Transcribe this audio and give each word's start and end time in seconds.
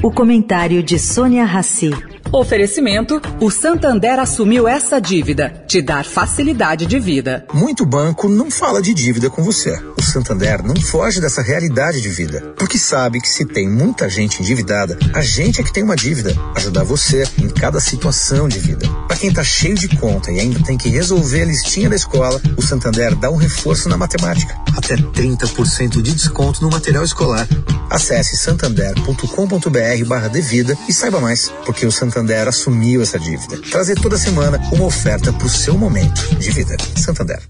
O 0.00 0.12
comentário 0.12 0.80
de 0.80 0.96
Sônia 0.96 1.44
Rassi. 1.44 1.90
Oferecimento: 2.30 3.20
o 3.40 3.50
Santander 3.50 4.20
assumiu 4.20 4.68
essa 4.68 5.00
dívida, 5.00 5.64
te 5.66 5.82
dar 5.82 6.04
facilidade 6.04 6.86
de 6.86 7.00
vida. 7.00 7.44
Muito 7.52 7.84
banco 7.84 8.28
não 8.28 8.48
fala 8.48 8.80
de 8.80 8.94
dívida 8.94 9.28
com 9.28 9.42
você. 9.42 9.76
O 9.98 10.02
Santander 10.02 10.62
não 10.62 10.76
foge 10.76 11.20
dessa 11.20 11.42
realidade 11.42 12.00
de 12.00 12.08
vida, 12.08 12.54
porque 12.56 12.78
sabe 12.78 13.20
que 13.20 13.28
se 13.28 13.44
tem 13.44 13.68
muita 13.68 14.08
gente 14.08 14.40
endividada, 14.40 14.96
a 15.12 15.20
gente 15.20 15.60
é 15.60 15.64
que 15.64 15.72
tem 15.72 15.82
uma 15.82 15.96
dívida. 15.96 16.32
Ajudar 16.54 16.84
você 16.84 17.24
em 17.36 17.48
cada 17.48 17.80
situação 17.80 18.46
de 18.46 18.60
vida. 18.60 18.86
Para 19.08 19.16
quem 19.16 19.32
tá 19.32 19.42
cheio 19.42 19.74
de 19.74 19.88
conta 19.88 20.30
e 20.30 20.38
ainda 20.38 20.62
tem 20.62 20.76
que 20.76 20.88
resolver 20.88 21.42
a 21.42 21.46
listinha 21.46 21.88
da 21.88 21.96
escola, 21.96 22.40
o 22.56 22.62
Santander 22.62 23.16
dá 23.16 23.30
um 23.30 23.36
reforço 23.36 23.88
na 23.88 23.96
matemática. 23.96 24.54
Até 24.76 24.96
30% 24.96 26.02
de 26.02 26.12
desconto 26.12 26.62
no 26.62 26.70
material 26.70 27.02
escolar. 27.02 27.48
Acesse 27.90 28.36
santander.com.br 28.36 30.04
barra 30.06 30.28
devida 30.28 30.76
e 30.86 30.92
saiba 30.92 31.20
mais, 31.20 31.50
porque 31.64 31.86
o 31.86 31.90
Santander 31.90 32.28
Santander 32.28 32.48
assumiu 32.48 33.00
essa 33.00 33.18
dívida. 33.18 33.56
Trazer 33.70 33.94
toda 33.94 34.18
semana 34.18 34.60
uma 34.72 34.84
oferta 34.84 35.32
para 35.32 35.46
o 35.46 35.48
seu 35.48 35.78
momento 35.78 36.34
de 36.36 36.50
vida. 36.50 36.76
Santander. 36.96 37.40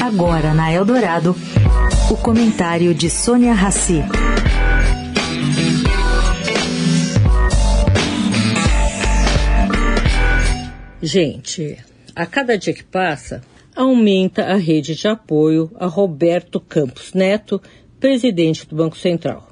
Agora 0.00 0.54
na 0.54 0.72
Eldorado, 0.72 1.34
o 2.10 2.16
comentário 2.16 2.94
de 2.94 3.10
Sônia 3.10 3.54
Rassi. 3.54 4.04
Gente, 11.00 11.78
a 12.12 12.26
cada 12.26 12.58
dia 12.58 12.74
que 12.74 12.82
passa, 12.82 13.40
aumenta 13.74 14.42
a 14.42 14.56
rede 14.56 14.96
de 14.96 15.06
apoio 15.06 15.70
a 15.76 15.86
Roberto 15.86 16.58
Campos 16.58 17.12
Neto, 17.14 17.62
presidente 18.00 18.66
do 18.66 18.74
Banco 18.74 18.98
Central. 18.98 19.48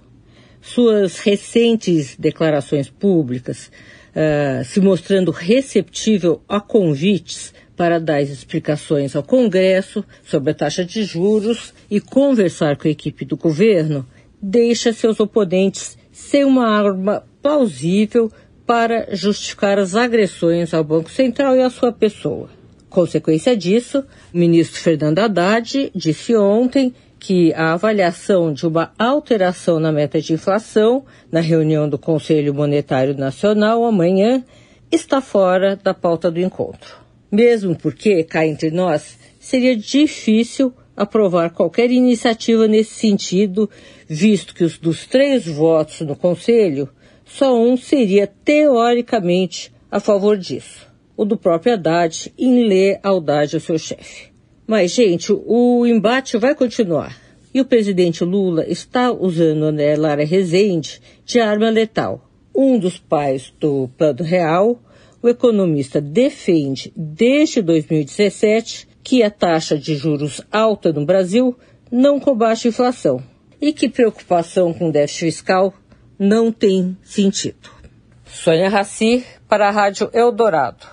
Suas 0.60 1.20
recentes 1.20 2.16
declarações 2.18 2.90
públicas, 2.90 3.70
uh, 4.10 4.64
se 4.64 4.80
mostrando 4.80 5.30
receptível 5.30 6.42
a 6.48 6.60
convites 6.60 7.54
para 7.76 8.00
dar 8.00 8.20
explicações 8.20 9.14
ao 9.14 9.22
Congresso 9.22 10.04
sobre 10.24 10.50
a 10.50 10.54
taxa 10.54 10.84
de 10.84 11.04
juros 11.04 11.72
e 11.88 12.00
conversar 12.00 12.76
com 12.76 12.88
a 12.88 12.90
equipe 12.90 13.24
do 13.24 13.36
governo, 13.36 14.04
deixa 14.42 14.92
seus 14.92 15.20
oponentes 15.20 15.96
sem 16.10 16.44
uma 16.44 16.66
arma 16.66 17.24
plausível 17.40 18.32
para 18.66 19.14
justificar 19.14 19.78
as 19.78 19.94
agressões 19.94 20.74
ao 20.74 20.82
Banco 20.82 21.10
Central 21.10 21.56
e 21.56 21.62
à 21.62 21.70
sua 21.70 21.92
pessoa. 21.92 22.48
Consequência 22.90 23.56
disso, 23.56 24.04
o 24.34 24.38
ministro 24.38 24.80
Fernando 24.80 25.18
Haddad 25.18 25.92
disse 25.94 26.34
ontem 26.34 26.94
que 27.18 27.52
a 27.54 27.72
avaliação 27.72 28.52
de 28.52 28.66
uma 28.66 28.92
alteração 28.98 29.78
na 29.78 29.92
meta 29.92 30.20
de 30.20 30.32
inflação 30.32 31.04
na 31.30 31.40
reunião 31.40 31.88
do 31.88 31.98
Conselho 31.98 32.54
Monetário 32.54 33.16
Nacional 33.16 33.84
amanhã 33.84 34.44
está 34.90 35.20
fora 35.20 35.76
da 35.76 35.94
pauta 35.94 36.30
do 36.30 36.40
encontro. 36.40 36.96
Mesmo 37.30 37.76
porque, 37.76 38.22
cá 38.24 38.46
entre 38.46 38.70
nós, 38.70 39.18
seria 39.38 39.76
difícil 39.76 40.72
aprovar 40.96 41.50
qualquer 41.50 41.90
iniciativa 41.90 42.66
nesse 42.66 42.94
sentido, 42.94 43.68
visto 44.08 44.54
que 44.54 44.64
os 44.64 44.78
dos 44.78 45.06
três 45.06 45.46
votos 45.46 46.00
no 46.00 46.16
Conselho, 46.16 46.88
só 47.26 47.60
um 47.60 47.76
seria 47.76 48.26
teoricamente 48.26 49.72
a 49.90 50.00
favor 50.00 50.38
disso, 50.38 50.86
o 51.16 51.24
do 51.24 51.36
próprio 51.36 51.74
Haddad 51.74 52.32
em 52.38 52.64
lealdade 52.66 53.56
ao 53.56 53.60
seu 53.60 53.78
chefe. 53.78 54.28
Mas, 54.66 54.92
gente, 54.92 55.32
o 55.32 55.84
embate 55.86 56.38
vai 56.38 56.54
continuar. 56.54 57.20
E 57.52 57.60
o 57.60 57.64
presidente 57.64 58.24
Lula 58.24 58.66
está 58.66 59.12
usando 59.12 59.64
a 59.64 59.98
Lara 59.98 60.24
Rezende 60.24 61.00
de 61.24 61.40
arma 61.40 61.70
letal. 61.70 62.28
Um 62.54 62.78
dos 62.78 62.98
pais 62.98 63.52
do 63.58 63.88
Plano 63.96 64.22
Real, 64.22 64.80
o 65.22 65.28
economista 65.28 66.00
defende 66.00 66.92
desde 66.96 67.62
2017 67.62 68.88
que 69.02 69.22
a 69.22 69.30
taxa 69.30 69.78
de 69.78 69.94
juros 69.94 70.40
alta 70.50 70.92
no 70.92 71.06
Brasil 71.06 71.56
não 71.90 72.20
combate 72.20 72.66
a 72.66 72.70
inflação 72.70 73.22
e 73.60 73.72
que 73.72 73.88
preocupação 73.88 74.74
com 74.74 74.90
déficit 74.90 75.26
fiscal 75.26 75.72
não 76.18 76.52
tem 76.52 76.96
sentido. 77.02 77.70
Sônia 78.26 78.68
Raci 78.68 79.24
para 79.48 79.68
a 79.68 79.70
Rádio 79.70 80.10
Eldorado. 80.12 80.86